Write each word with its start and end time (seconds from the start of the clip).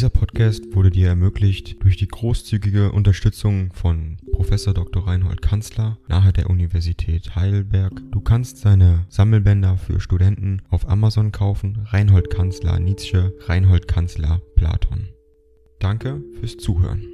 Dieser 0.00 0.08
Podcast 0.08 0.74
wurde 0.74 0.88
dir 0.88 1.08
ermöglicht 1.08 1.84
durch 1.84 1.98
die 1.98 2.08
großzügige 2.08 2.90
Unterstützung 2.90 3.70
von 3.74 4.16
Professor 4.32 4.72
Dr. 4.72 5.06
Reinhold 5.06 5.42
Kanzler 5.42 5.98
nahe 6.08 6.32
der 6.32 6.48
Universität 6.48 7.36
Heidelberg. 7.36 7.92
Du 8.10 8.22
kannst 8.22 8.56
seine 8.56 9.04
Sammelbänder 9.10 9.76
für 9.76 10.00
Studenten 10.00 10.62
auf 10.70 10.88
Amazon 10.88 11.32
kaufen. 11.32 11.84
Reinhold 11.84 12.30
Kanzler 12.30 12.78
Nietzsche, 12.78 13.34
Reinhold 13.40 13.88
Kanzler 13.88 14.40
Platon. 14.56 15.10
Danke 15.80 16.22
fürs 16.40 16.56
Zuhören. 16.56 17.04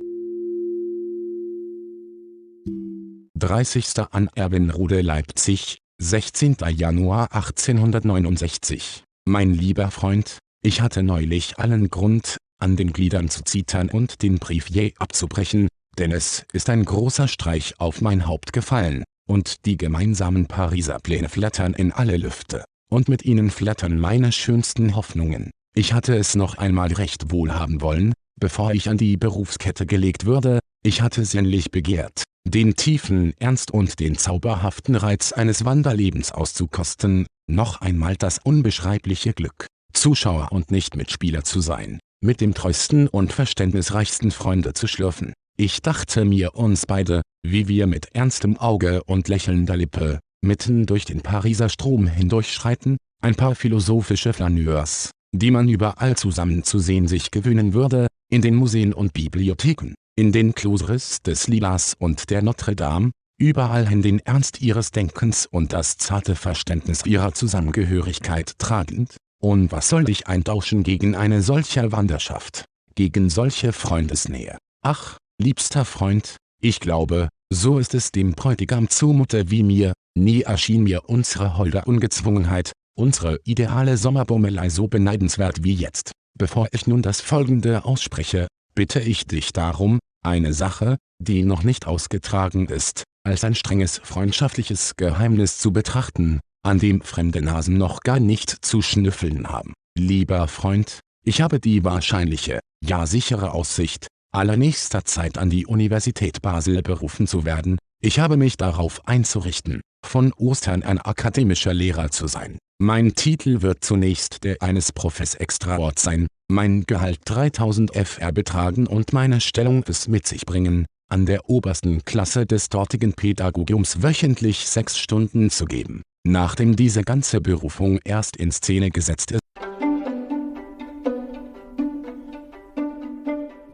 30. 3.34 3.94
an 4.12 4.30
Erwinrode 4.36 5.00
Leipzig, 5.00 5.78
16. 5.98 6.58
Januar 6.70 7.32
1869. 7.32 9.02
Mein 9.24 9.52
lieber 9.52 9.90
Freund, 9.90 10.38
ich 10.62 10.82
hatte 10.82 11.02
neulich 11.02 11.58
allen 11.58 11.90
Grund, 11.90 12.36
an 12.58 12.76
den 12.76 12.92
Gliedern 12.92 13.28
zu 13.28 13.42
zittern 13.42 13.88
und 13.90 14.22
den 14.22 14.38
Brief 14.38 14.68
je 14.68 14.94
abzubrechen, 14.98 15.68
denn 15.98 16.12
es 16.12 16.44
ist 16.52 16.70
ein 16.70 16.84
großer 16.84 17.28
Streich 17.28 17.74
auf 17.78 18.00
mein 18.00 18.26
Haupt 18.26 18.52
gefallen, 18.52 19.04
und 19.28 19.66
die 19.66 19.76
gemeinsamen 19.76 20.46
Pariser 20.46 20.98
Pläne 21.00 21.28
flattern 21.28 21.74
in 21.74 21.92
alle 21.92 22.16
Lüfte, 22.16 22.64
und 22.90 23.08
mit 23.08 23.24
ihnen 23.24 23.50
flattern 23.50 23.98
meine 23.98 24.32
schönsten 24.32 24.94
Hoffnungen. 24.94 25.50
Ich 25.74 25.92
hatte 25.92 26.16
es 26.16 26.34
noch 26.34 26.58
einmal 26.58 26.92
recht 26.92 27.30
wohl 27.30 27.54
haben 27.54 27.80
wollen, 27.80 28.14
bevor 28.38 28.72
ich 28.72 28.88
an 28.88 28.96
die 28.96 29.16
Berufskette 29.16 29.86
gelegt 29.86 30.24
würde, 30.24 30.60
ich 30.82 31.02
hatte 31.02 31.24
sinnlich 31.24 31.70
begehrt, 31.70 32.22
den 32.46 32.76
tiefen 32.76 33.34
Ernst 33.38 33.72
und 33.72 33.98
den 33.98 34.16
zauberhaften 34.16 34.94
Reiz 34.94 35.32
eines 35.32 35.64
Wanderlebens 35.64 36.32
auszukosten, 36.32 37.26
noch 37.50 37.80
einmal 37.80 38.16
das 38.16 38.38
unbeschreibliche 38.38 39.32
Glück, 39.32 39.66
Zuschauer 39.92 40.52
und 40.52 40.70
nicht 40.70 40.96
Mitspieler 40.96 41.44
zu 41.44 41.60
sein, 41.60 41.98
mit 42.26 42.42
dem 42.42 42.52
treuesten 42.52 43.08
und 43.08 43.32
verständnisreichsten 43.32 44.30
Freunde 44.30 44.74
zu 44.74 44.86
schlürfen. 44.86 45.32
Ich 45.56 45.80
dachte 45.80 46.26
mir 46.26 46.54
uns 46.54 46.84
beide, 46.84 47.22
wie 47.42 47.68
wir 47.68 47.86
mit 47.86 48.14
ernstem 48.14 48.58
Auge 48.58 49.02
und 49.04 49.28
lächelnder 49.28 49.76
Lippe, 49.76 50.18
mitten 50.44 50.84
durch 50.84 51.06
den 51.06 51.22
Pariser 51.22 51.70
Strom 51.70 52.06
hindurchschreiten, 52.06 52.98
ein 53.22 53.36
paar 53.36 53.54
philosophische 53.54 54.34
Flaneurs, 54.34 55.12
die 55.32 55.50
man 55.50 55.68
überall 55.68 56.16
zusammen 56.16 56.62
zu 56.64 56.78
sehen 56.78 57.08
sich 57.08 57.30
gewöhnen 57.30 57.72
würde, 57.72 58.08
in 58.30 58.42
den 58.42 58.56
Museen 58.56 58.92
und 58.92 59.14
Bibliotheken, 59.14 59.94
in 60.18 60.32
den 60.32 60.54
Closeries 60.54 61.22
des 61.22 61.46
Lilas 61.46 61.94
und 61.98 62.28
der 62.28 62.42
Notre 62.42 62.76
Dame, 62.76 63.12
überall 63.38 63.88
hin 63.88 64.02
den 64.02 64.18
Ernst 64.20 64.60
ihres 64.60 64.90
Denkens 64.90 65.46
und 65.46 65.72
das 65.72 65.96
zarte 65.96 66.34
Verständnis 66.34 67.06
ihrer 67.06 67.32
Zusammengehörigkeit 67.32 68.58
tragend, 68.58 69.16
und 69.40 69.72
was 69.72 69.88
soll 69.88 70.08
ich 70.08 70.26
eintauschen 70.26 70.82
gegen 70.82 71.14
eine 71.14 71.42
solche 71.42 71.92
Wanderschaft, 71.92 72.64
gegen 72.94 73.30
solche 73.30 73.72
Freundesnähe? 73.72 74.58
Ach, 74.82 75.18
liebster 75.40 75.84
Freund, 75.84 76.36
ich 76.60 76.80
glaube, 76.80 77.28
so 77.52 77.78
ist 77.78 77.94
es 77.94 78.12
dem 78.12 78.32
Bräutigam 78.32 78.88
zumute 78.88 79.50
wie 79.50 79.62
mir, 79.62 79.92
nie 80.16 80.42
erschien 80.42 80.82
mir 80.82 81.08
unsere 81.08 81.56
holde 81.58 81.84
Ungezwungenheit, 81.84 82.72
unsere 82.96 83.38
ideale 83.44 83.96
Sommerbummelei 83.96 84.68
so 84.70 84.88
beneidenswert 84.88 85.62
wie 85.62 85.74
jetzt. 85.74 86.12
Bevor 86.38 86.68
ich 86.72 86.86
nun 86.86 87.02
das 87.02 87.20
Folgende 87.20 87.84
ausspreche, 87.84 88.48
bitte 88.74 89.00
ich 89.00 89.26
dich 89.26 89.52
darum, 89.52 89.98
eine 90.24 90.52
Sache, 90.52 90.96
die 91.18 91.44
noch 91.44 91.62
nicht 91.62 91.86
ausgetragen 91.86 92.66
ist, 92.66 93.04
als 93.24 93.44
ein 93.44 93.54
strenges 93.54 93.98
freundschaftliches 93.98 94.96
Geheimnis 94.96 95.58
zu 95.58 95.72
betrachten, 95.72 96.40
an 96.66 96.78
dem 96.80 97.00
fremde 97.00 97.42
Nasen 97.42 97.78
noch 97.78 98.00
gar 98.00 98.18
nicht 98.18 98.50
zu 98.64 98.82
schnüffeln 98.82 99.48
haben. 99.48 99.72
Lieber 99.96 100.48
Freund, 100.48 100.98
ich 101.24 101.40
habe 101.40 101.60
die 101.60 101.84
wahrscheinliche, 101.84 102.58
ja 102.84 103.06
sichere 103.06 103.52
Aussicht, 103.52 104.08
allernächster 104.34 105.04
Zeit 105.04 105.38
an 105.38 105.48
die 105.48 105.66
Universität 105.66 106.42
Basel 106.42 106.82
berufen 106.82 107.28
zu 107.28 107.44
werden, 107.44 107.78
ich 108.02 108.18
habe 108.18 108.36
mich 108.36 108.56
darauf 108.56 109.06
einzurichten, 109.06 109.80
von 110.04 110.32
Ostern 110.34 110.82
ein 110.82 110.98
akademischer 110.98 111.72
Lehrer 111.72 112.10
zu 112.10 112.26
sein. 112.26 112.58
Mein 112.78 113.14
Titel 113.14 113.62
wird 113.62 113.84
zunächst 113.84 114.44
der 114.44 114.60
eines 114.60 114.92
Profes 114.92 115.34
Extraort 115.34 115.98
sein, 115.98 116.26
mein 116.48 116.82
Gehalt 116.82 117.20
3000 117.24 117.94
FR 117.96 118.32
betragen 118.32 118.86
und 118.86 119.12
meine 119.12 119.40
Stellung 119.40 119.84
es 119.88 120.08
mit 120.08 120.26
sich 120.26 120.44
bringen, 120.44 120.84
an 121.08 121.26
der 121.26 121.48
obersten 121.48 122.04
Klasse 122.04 122.46
des 122.46 122.68
dortigen 122.68 123.12
Pädagogiums 123.12 124.02
wöchentlich 124.02 124.66
sechs 124.66 124.98
Stunden 124.98 125.50
zu 125.50 125.64
geben. 125.64 126.02
Nachdem 126.24 126.76
diese 126.76 127.02
ganze 127.02 127.40
Berufung 127.40 127.98
erst 128.04 128.36
in 128.36 128.50
Szene 128.50 128.90
gesetzt 128.90 129.30
ist, 129.32 129.40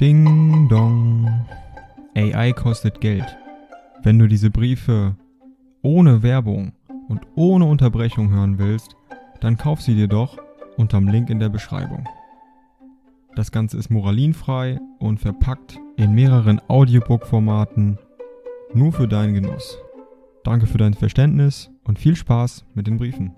Ding 0.03 0.69
dong. 0.69 1.47
AI 2.16 2.53
kostet 2.53 3.00
Geld. 3.00 3.37
Wenn 4.03 4.19
du 4.19 4.26
diese 4.26 4.50
Briefe 4.50 5.14
ohne 5.82 6.25
Werbung 6.25 6.72
und 7.09 7.20
ohne 7.37 7.66
Unterbrechung 7.66 8.31
hören 8.31 8.59
willst, 8.59 8.97
dann 9.41 9.56
kauf 9.56 9.81
sie 9.81 9.94
dir 9.94 10.09
doch 10.09 10.38
unterm 10.76 11.06
Link 11.06 11.31
in 11.31 11.38
der 11.38 11.50
Beschreibung. 11.50 12.04
Das 13.34 13.50
Ganze 13.50 13.78
ist 13.78 13.91
moralinfrei 13.91 14.78
und 14.98 15.19
verpackt 15.19 15.78
in 15.97 16.15
mehreren 16.15 16.60
Audiobook-Formaten 16.69 17.98
nur 18.75 18.93
für 18.93 19.09
deinen 19.09 19.34
Genuss. 19.34 19.78
Danke 20.44 20.66
für 20.66 20.78
dein 20.78 20.94
Verständnis 20.94 21.70
und 21.84 21.98
viel 21.98 22.16
Spaß 22.16 22.65
mit 22.75 22.87
den 22.87 22.98
Briefen. 22.98 23.34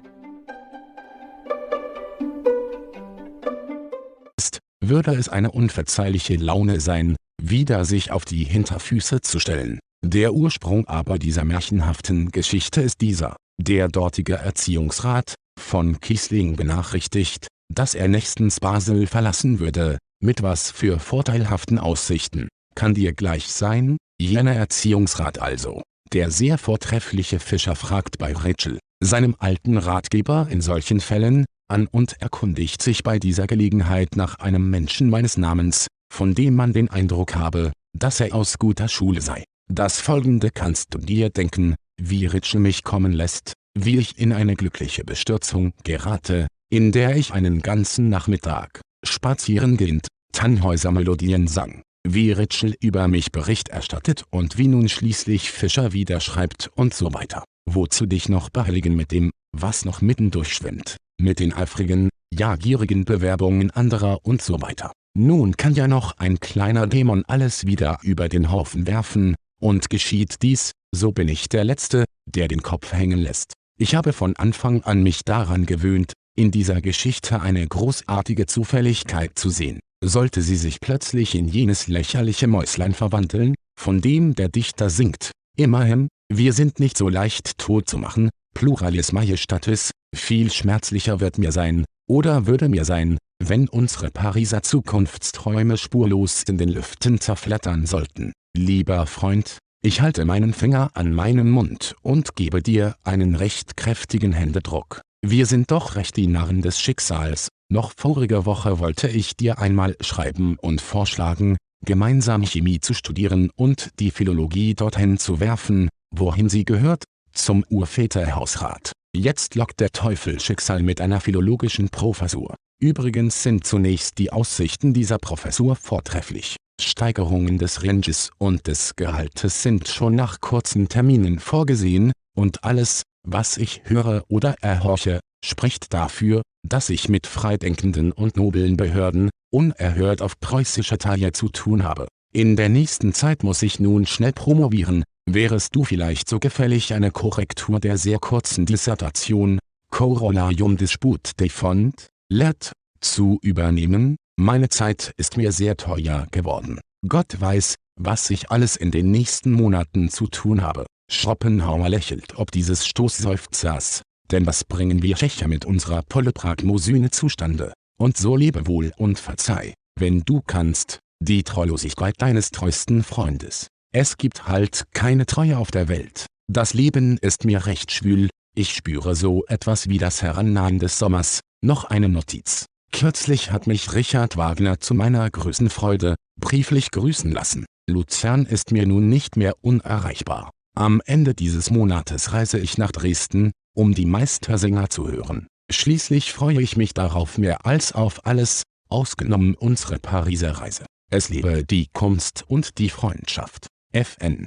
würde 4.88 5.14
es 5.14 5.28
eine 5.28 5.50
unverzeihliche 5.50 6.36
Laune 6.36 6.80
sein, 6.80 7.16
wieder 7.42 7.84
sich 7.84 8.10
auf 8.10 8.24
die 8.24 8.44
Hinterfüße 8.44 9.20
zu 9.20 9.38
stellen. 9.38 9.78
Der 10.04 10.34
Ursprung 10.34 10.86
aber 10.86 11.18
dieser 11.18 11.44
märchenhaften 11.44 12.30
Geschichte 12.30 12.82
ist 12.82 13.00
dieser. 13.00 13.36
Der 13.60 13.88
dortige 13.88 14.34
Erziehungsrat, 14.34 15.34
von 15.58 16.00
Kiesling 16.00 16.56
benachrichtigt, 16.56 17.46
dass 17.74 17.94
er 17.94 18.08
nächstens 18.08 18.60
Basel 18.60 19.06
verlassen 19.06 19.60
würde, 19.60 19.98
mit 20.22 20.42
was 20.42 20.70
für 20.70 20.98
vorteilhaften 20.98 21.78
Aussichten, 21.78 22.48
kann 22.74 22.94
dir 22.94 23.12
gleich 23.12 23.48
sein, 23.48 23.96
jener 24.20 24.54
Erziehungsrat 24.54 25.40
also, 25.40 25.82
der 26.12 26.30
sehr 26.30 26.58
vortreffliche 26.58 27.40
Fischer 27.40 27.76
fragt 27.76 28.18
bei 28.18 28.32
Rachel, 28.32 28.78
seinem 29.02 29.36
alten 29.38 29.76
Ratgeber 29.76 30.48
in 30.50 30.60
solchen 30.60 31.00
Fällen, 31.00 31.44
an 31.68 31.86
und 31.86 32.20
erkundigt 32.20 32.82
sich 32.82 33.02
bei 33.02 33.18
dieser 33.18 33.46
Gelegenheit 33.46 34.16
nach 34.16 34.38
einem 34.38 34.70
Menschen 34.70 35.10
meines 35.10 35.36
Namens, 35.36 35.86
von 36.12 36.34
dem 36.34 36.54
man 36.54 36.72
den 36.72 36.90
Eindruck 36.90 37.34
habe, 37.34 37.72
dass 37.96 38.20
er 38.20 38.34
aus 38.34 38.58
guter 38.58 38.88
Schule 38.88 39.20
sei. 39.20 39.44
Das 39.70 40.00
folgende 40.00 40.50
kannst 40.50 40.94
du 40.94 40.98
dir 40.98 41.30
denken, 41.30 41.74
wie 42.00 42.26
Ritschel 42.26 42.60
mich 42.60 42.84
kommen 42.84 43.12
lässt, 43.12 43.54
wie 43.76 43.98
ich 43.98 44.18
in 44.18 44.32
eine 44.32 44.56
glückliche 44.56 45.04
Bestürzung 45.04 45.72
gerate, 45.84 46.46
in 46.70 46.92
der 46.92 47.16
ich 47.16 47.32
einen 47.32 47.60
ganzen 47.60 48.08
Nachmittag, 48.08 48.80
spazierengehend, 49.04 50.08
Tannhäuser-Melodien 50.32 51.46
sang, 51.46 51.82
wie 52.06 52.32
Ritschel 52.32 52.74
über 52.80 53.08
mich 53.08 53.32
Bericht 53.32 53.68
erstattet 53.68 54.24
und 54.30 54.58
wie 54.58 54.68
nun 54.68 54.88
schließlich 54.88 55.50
Fischer 55.50 55.92
wieder 55.92 56.20
schreibt 56.20 56.70
und 56.74 56.94
so 56.94 57.14
weiter. 57.14 57.44
Wozu 57.70 58.06
dich 58.06 58.28
noch 58.28 58.50
behelligen 58.50 58.94
mit 58.94 59.10
dem, 59.10 59.30
was 59.52 59.84
noch 59.84 60.02
mitten 60.02 60.30
durchschwimmt, 60.30 60.96
mit 61.18 61.40
den 61.40 61.52
eifrigen, 61.52 62.10
ja 62.32 62.56
gierigen 62.56 63.04
Bewerbungen 63.04 63.70
anderer 63.70 64.18
und 64.22 64.42
so 64.42 64.60
weiter. 64.60 64.92
Nun 65.16 65.56
kann 65.56 65.74
ja 65.74 65.86
noch 65.86 66.18
ein 66.18 66.40
kleiner 66.40 66.86
Dämon 66.86 67.24
alles 67.26 67.66
wieder 67.66 67.98
über 68.02 68.28
den 68.28 68.50
Haufen 68.50 68.86
werfen, 68.86 69.36
und 69.60 69.88
geschieht 69.88 70.42
dies, 70.42 70.72
so 70.94 71.12
bin 71.12 71.28
ich 71.28 71.48
der 71.48 71.64
Letzte, 71.64 72.04
der 72.26 72.48
den 72.48 72.62
Kopf 72.62 72.92
hängen 72.92 73.18
lässt. 73.18 73.54
Ich 73.78 73.94
habe 73.94 74.12
von 74.12 74.36
Anfang 74.36 74.82
an 74.82 75.02
mich 75.02 75.24
daran 75.24 75.64
gewöhnt, 75.64 76.12
in 76.36 76.50
dieser 76.50 76.80
Geschichte 76.80 77.40
eine 77.40 77.66
großartige 77.66 78.46
Zufälligkeit 78.46 79.38
zu 79.38 79.50
sehen. 79.50 79.80
Sollte 80.02 80.42
sie 80.42 80.56
sich 80.56 80.80
plötzlich 80.80 81.34
in 81.34 81.48
jenes 81.48 81.86
lächerliche 81.88 82.46
Mäuslein 82.46 82.94
verwandeln, 82.94 83.54
von 83.78 84.00
dem 84.00 84.34
der 84.34 84.48
Dichter 84.48 84.90
singt, 84.90 85.30
immerhin, 85.56 86.08
wir 86.32 86.52
sind 86.52 86.80
nicht 86.80 86.98
so 86.98 87.08
leicht 87.08 87.58
tot 87.58 87.88
zu 87.88 87.98
machen, 87.98 88.30
pluralis 88.54 89.12
majestatis, 89.12 89.92
viel 90.14 90.50
schmerzlicher 90.50 91.20
wird 91.20 91.38
mir 91.38 91.52
sein, 91.52 91.84
oder 92.08 92.46
würde 92.46 92.68
mir 92.68 92.84
sein, 92.84 93.18
wenn 93.42 93.68
unsere 93.68 94.10
Pariser 94.10 94.62
Zukunftsträume 94.62 95.76
spurlos 95.76 96.42
in 96.44 96.58
den 96.58 96.68
Lüften 96.68 97.20
zerflattern 97.20 97.86
sollten. 97.86 98.32
Lieber 98.56 99.06
Freund, 99.06 99.58
ich 99.82 100.00
halte 100.00 100.24
meinen 100.24 100.54
Finger 100.54 100.90
an 100.94 101.12
meinen 101.12 101.50
Mund 101.50 101.94
und 102.02 102.36
gebe 102.36 102.62
dir 102.62 102.96
einen 103.02 103.34
recht 103.34 103.76
kräftigen 103.76 104.32
Händedruck. 104.32 105.02
Wir 105.26 105.46
sind 105.46 105.70
doch 105.70 105.96
recht 105.96 106.18
die 106.18 106.26
Narren 106.26 106.60
des 106.60 106.78
Schicksals. 106.78 107.48
Noch 107.72 107.94
vorige 107.96 108.44
Woche 108.44 108.78
wollte 108.78 109.08
ich 109.08 109.38
dir 109.38 109.58
einmal 109.58 109.96
schreiben 110.02 110.58
und 110.60 110.82
vorschlagen, 110.82 111.56
gemeinsam 111.82 112.42
Chemie 112.42 112.78
zu 112.78 112.92
studieren 112.92 113.48
und 113.56 113.88
die 114.00 114.10
Philologie 114.10 114.74
dorthin 114.74 115.16
zu 115.16 115.40
werfen, 115.40 115.88
wohin 116.14 116.50
sie 116.50 116.66
gehört, 116.66 117.04
zum 117.32 117.64
Urväterhausrat. 117.70 118.92
Jetzt 119.16 119.54
lockt 119.54 119.80
der 119.80 119.92
Teufel 119.92 120.40
Schicksal 120.40 120.82
mit 120.82 121.00
einer 121.00 121.22
philologischen 121.22 121.88
Professur. 121.88 122.54
Übrigens 122.78 123.42
sind 123.42 123.66
zunächst 123.66 124.18
die 124.18 124.30
Aussichten 124.30 124.92
dieser 124.92 125.16
Professur 125.16 125.74
vortrefflich. 125.74 126.56
Steigerungen 126.78 127.56
des 127.56 127.82
Ranges 127.82 128.30
und 128.36 128.66
des 128.66 128.94
Gehaltes 128.94 129.62
sind 129.62 129.88
schon 129.88 130.16
nach 130.16 130.42
kurzen 130.42 130.90
Terminen 130.90 131.38
vorgesehen, 131.38 132.12
und 132.34 132.64
alles, 132.64 133.02
was 133.26 133.56
ich 133.56 133.82
höre 133.84 134.24
oder 134.28 134.56
erhorche, 134.60 135.20
spricht 135.44 135.92
dafür, 135.92 136.42
dass 136.66 136.90
ich 136.90 137.08
mit 137.08 137.26
freidenkenden 137.26 138.12
und 138.12 138.36
noblen 138.36 138.76
Behörden, 138.76 139.30
unerhört 139.50 140.22
auf 140.22 140.38
preußischer 140.40 140.98
Taille 140.98 141.32
zu 141.32 141.48
tun 141.48 141.84
habe. 141.84 142.08
In 142.32 142.56
der 142.56 142.68
nächsten 142.68 143.12
Zeit 143.12 143.44
muss 143.44 143.62
ich 143.62 143.78
nun 143.78 144.06
schnell 144.06 144.32
promovieren, 144.32 145.04
wärest 145.26 145.76
du 145.76 145.84
vielleicht 145.84 146.28
so 146.28 146.38
gefällig 146.38 146.92
eine 146.92 147.10
Korrektur 147.10 147.78
der 147.78 147.96
sehr 147.96 148.18
kurzen 148.18 148.66
Dissertation, 148.66 149.58
Corollarium 149.90 150.76
Disput 150.76 151.38
de 151.38 151.48
Fond, 151.48 152.08
Let, 152.28 152.72
zu 153.00 153.38
übernehmen, 153.42 154.16
meine 154.36 154.68
Zeit 154.68 155.12
ist 155.16 155.36
mir 155.36 155.52
sehr 155.52 155.76
teuer 155.76 156.26
geworden. 156.32 156.80
Gott 157.06 157.40
weiß, 157.40 157.76
was 158.00 158.30
ich 158.30 158.50
alles 158.50 158.74
in 158.74 158.90
den 158.90 159.10
nächsten 159.10 159.52
Monaten 159.52 160.08
zu 160.08 160.26
tun 160.26 160.62
habe. 160.62 160.86
Schopenhauer 161.14 161.88
lächelt 161.88 162.36
ob 162.36 162.50
dieses 162.50 162.86
Stoßseufzers, 162.86 164.02
denn 164.30 164.46
was 164.46 164.64
bringen 164.64 165.02
wir 165.02 165.16
Tschecher 165.16 165.48
mit 165.48 165.64
unserer 165.64 166.02
Polypragmosyne 166.02 167.10
zustande? 167.10 167.72
Und 167.98 168.16
so 168.16 168.36
lebe 168.36 168.66
wohl 168.66 168.92
und 168.96 169.18
verzeih, 169.18 169.74
wenn 169.98 170.22
du 170.22 170.42
kannst, 170.44 170.98
die 171.20 171.44
Treulosigkeit 171.44 172.14
deines 172.18 172.50
treuesten 172.50 173.02
Freundes. 173.02 173.68
Es 173.92 174.16
gibt 174.16 174.48
halt 174.48 174.84
keine 174.92 175.26
Treue 175.26 175.56
auf 175.58 175.70
der 175.70 175.88
Welt. 175.88 176.26
Das 176.50 176.74
Leben 176.74 177.16
ist 177.18 177.44
mir 177.44 177.66
recht 177.66 177.92
schwül, 177.92 178.28
ich 178.56 178.74
spüre 178.74 179.14
so 179.14 179.44
etwas 179.46 179.88
wie 179.88 179.98
das 179.98 180.22
Herannahen 180.22 180.78
des 180.78 180.98
Sommers. 180.98 181.40
Noch 181.64 181.84
eine 181.84 182.08
Notiz. 182.08 182.66
Kürzlich 182.92 183.50
hat 183.50 183.66
mich 183.66 183.94
Richard 183.94 184.36
Wagner 184.36 184.78
zu 184.80 184.94
meiner 184.94 185.28
größten 185.30 185.70
Freude, 185.70 186.14
brieflich 186.40 186.90
grüßen 186.90 187.30
lassen. 187.32 187.66
Luzern 187.88 188.46
ist 188.46 188.70
mir 188.70 188.86
nun 188.86 189.08
nicht 189.08 189.36
mehr 189.36 189.54
unerreichbar. 189.62 190.50
Am 190.76 191.00
Ende 191.06 191.34
dieses 191.34 191.70
Monates 191.70 192.32
reise 192.32 192.58
ich 192.58 192.78
nach 192.78 192.90
Dresden, 192.90 193.52
um 193.76 193.94
die 193.94 194.06
Meistersänger 194.06 194.90
zu 194.90 195.08
hören. 195.08 195.46
Schließlich 195.70 196.32
freue 196.32 196.60
ich 196.60 196.76
mich 196.76 196.94
darauf 196.94 197.38
mehr 197.38 197.64
als 197.64 197.92
auf 197.92 198.26
alles, 198.26 198.64
ausgenommen 198.88 199.54
unsere 199.54 200.00
Pariser 200.00 200.50
Reise. 200.50 200.84
Es 201.12 201.28
lebe 201.28 201.64
die 201.64 201.86
Kunst 201.92 202.42
und 202.48 202.78
die 202.78 202.90
Freundschaft. 202.90 203.68
FN 203.92 204.46